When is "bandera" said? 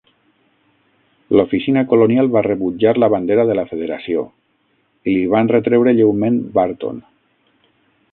3.15-3.45